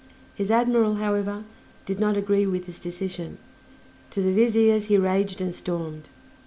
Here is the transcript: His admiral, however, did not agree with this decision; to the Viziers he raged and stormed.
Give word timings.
His 0.33 0.49
admiral, 0.49 0.95
however, 0.95 1.43
did 1.85 1.99
not 1.99 2.17
agree 2.17 2.47
with 2.47 2.65
this 2.65 2.79
decision; 2.79 3.37
to 4.09 4.19
the 4.23 4.33
Viziers 4.33 4.85
he 4.85 4.97
raged 4.97 5.41
and 5.41 5.53
stormed. 5.53 6.09